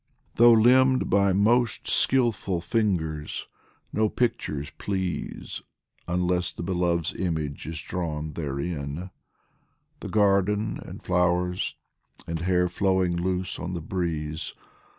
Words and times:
Though 0.37 0.53
limned 0.53 1.11
by 1.11 1.31
most 1.31 1.87
skilful 1.87 2.59
fingers, 2.59 3.45
no 3.93 4.09
pictures 4.09 4.71
please 4.79 5.61
Unless 6.07 6.53
the 6.53 6.63
beloved's 6.63 7.13
image 7.13 7.67
is 7.67 7.79
drawn 7.79 8.33
therein; 8.33 9.11
The 9.99 10.09
garden 10.09 10.79
and 10.83 11.03
flowers, 11.03 11.75
and 12.25 12.39
hair 12.39 12.67
flowing 12.67 13.15
loose 13.15 13.59
on 13.59 13.75
the 13.75 13.79
breeze. 13.81 14.55